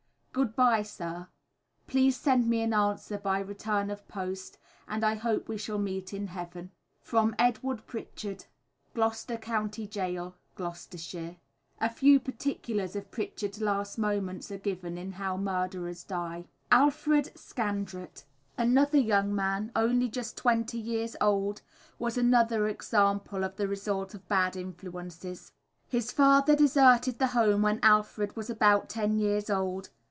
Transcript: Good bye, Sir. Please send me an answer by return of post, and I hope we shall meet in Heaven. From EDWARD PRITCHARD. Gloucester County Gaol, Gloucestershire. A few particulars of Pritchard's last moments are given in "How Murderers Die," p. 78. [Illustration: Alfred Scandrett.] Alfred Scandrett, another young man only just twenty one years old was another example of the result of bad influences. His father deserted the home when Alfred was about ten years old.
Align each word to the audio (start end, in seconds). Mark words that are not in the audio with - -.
Good 0.33 0.55
bye, 0.55 0.81
Sir. 0.83 1.27
Please 1.87 2.15
send 2.15 2.47
me 2.49 2.61
an 2.61 2.73
answer 2.73 3.17
by 3.17 3.39
return 3.39 3.89
of 3.91 4.07
post, 4.07 4.57
and 4.87 5.03
I 5.03 5.13
hope 5.15 5.49
we 5.49 5.57
shall 5.57 5.77
meet 5.77 6.13
in 6.13 6.27
Heaven. 6.27 6.71
From 7.01 7.35
EDWARD 7.37 7.85
PRITCHARD. 7.85 8.45
Gloucester 8.93 9.35
County 9.35 9.87
Gaol, 9.87 10.35
Gloucestershire. 10.55 11.35
A 11.81 11.89
few 11.89 12.17
particulars 12.17 12.95
of 12.95 13.11
Pritchard's 13.11 13.59
last 13.59 13.97
moments 13.97 14.49
are 14.53 14.57
given 14.57 14.97
in 14.97 15.11
"How 15.11 15.35
Murderers 15.35 16.05
Die," 16.05 16.45
p. 16.45 16.47
78. 16.73 16.77
[Illustration: 16.79 17.13
Alfred 17.13 17.35
Scandrett.] 17.37 17.97
Alfred 18.05 18.15
Scandrett, 18.15 18.23
another 18.57 18.97
young 18.99 19.35
man 19.35 19.69
only 19.75 20.07
just 20.07 20.37
twenty 20.37 20.79
one 20.79 20.87
years 20.87 21.17
old 21.19 21.61
was 21.99 22.17
another 22.17 22.69
example 22.69 23.43
of 23.43 23.57
the 23.57 23.67
result 23.67 24.13
of 24.13 24.25
bad 24.29 24.55
influences. 24.55 25.51
His 25.89 26.13
father 26.13 26.55
deserted 26.55 27.19
the 27.19 27.27
home 27.27 27.63
when 27.63 27.81
Alfred 27.83 28.37
was 28.37 28.49
about 28.49 28.87
ten 28.87 29.19
years 29.19 29.49
old. 29.49 29.89